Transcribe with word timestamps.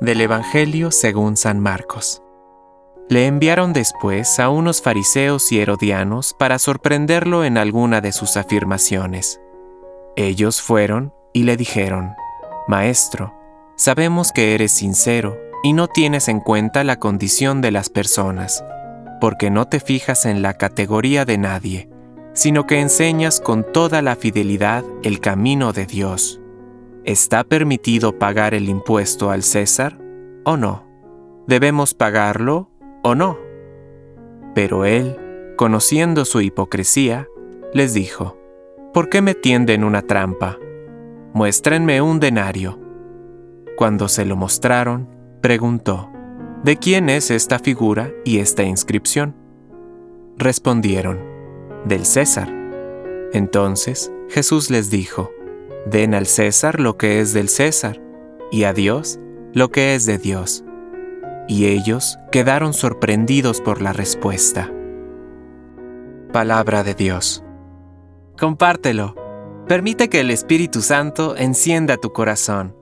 Del 0.00 0.20
Evangelio 0.20 0.90
según 0.90 1.36
San 1.36 1.60
Marcos. 1.60 2.22
Le 3.08 3.26
enviaron 3.26 3.72
después 3.72 4.38
a 4.38 4.48
unos 4.48 4.82
fariseos 4.82 5.52
y 5.52 5.60
herodianos 5.60 6.34
para 6.38 6.58
sorprenderlo 6.58 7.44
en 7.44 7.58
alguna 7.58 8.00
de 8.00 8.12
sus 8.12 8.36
afirmaciones. 8.36 9.40
Ellos 10.16 10.62
fueron 10.62 11.12
y 11.32 11.42
le 11.42 11.56
dijeron, 11.56 12.14
Maestro, 12.68 13.34
sabemos 13.76 14.32
que 14.32 14.54
eres 14.54 14.72
sincero 14.72 15.36
y 15.62 15.72
no 15.72 15.88
tienes 15.88 16.28
en 16.28 16.40
cuenta 16.40 16.84
la 16.84 16.98
condición 16.98 17.60
de 17.60 17.70
las 17.70 17.90
personas, 17.90 18.64
porque 19.20 19.50
no 19.50 19.68
te 19.68 19.80
fijas 19.80 20.24
en 20.24 20.40
la 20.40 20.54
categoría 20.54 21.24
de 21.24 21.36
nadie, 21.36 21.90
sino 22.32 22.66
que 22.66 22.80
enseñas 22.80 23.40
con 23.40 23.70
toda 23.70 24.00
la 24.00 24.16
fidelidad 24.16 24.84
el 25.02 25.20
camino 25.20 25.72
de 25.72 25.84
Dios. 25.84 26.39
¿Está 27.04 27.44
permitido 27.44 28.18
pagar 28.18 28.52
el 28.52 28.68
impuesto 28.68 29.30
al 29.30 29.42
César 29.42 29.98
o 30.44 30.58
no? 30.58 30.86
¿Debemos 31.46 31.94
pagarlo 31.94 32.70
o 33.02 33.14
no? 33.14 33.38
Pero 34.54 34.84
él, 34.84 35.16
conociendo 35.56 36.26
su 36.26 36.42
hipocresía, 36.42 37.26
les 37.72 37.94
dijo, 37.94 38.36
¿Por 38.92 39.08
qué 39.08 39.22
me 39.22 39.34
tienden 39.34 39.82
una 39.82 40.02
trampa? 40.02 40.58
Muéstrenme 41.32 42.02
un 42.02 42.20
denario. 42.20 42.78
Cuando 43.76 44.08
se 44.08 44.26
lo 44.26 44.36
mostraron, 44.36 45.08
preguntó, 45.40 46.10
¿De 46.64 46.76
quién 46.76 47.08
es 47.08 47.30
esta 47.30 47.58
figura 47.58 48.12
y 48.26 48.40
esta 48.40 48.62
inscripción? 48.62 49.34
Respondieron, 50.36 51.18
del 51.86 52.04
César. 52.04 52.52
Entonces 53.32 54.12
Jesús 54.28 54.70
les 54.70 54.90
dijo, 54.90 55.30
Den 55.86 56.14
al 56.14 56.26
César 56.26 56.80
lo 56.80 56.96
que 56.96 57.20
es 57.20 57.32
del 57.32 57.48
César, 57.48 58.00
y 58.50 58.64
a 58.64 58.72
Dios 58.72 59.18
lo 59.52 59.70
que 59.70 59.94
es 59.94 60.06
de 60.06 60.18
Dios. 60.18 60.64
Y 61.48 61.66
ellos 61.66 62.18
quedaron 62.30 62.72
sorprendidos 62.72 63.60
por 63.60 63.82
la 63.82 63.92
respuesta. 63.92 64.72
Palabra 66.32 66.84
de 66.84 66.94
Dios. 66.94 67.44
Compártelo. 68.38 69.14
Permite 69.66 70.08
que 70.08 70.20
el 70.20 70.30
Espíritu 70.30 70.80
Santo 70.80 71.36
encienda 71.36 71.96
tu 71.96 72.12
corazón 72.12 72.79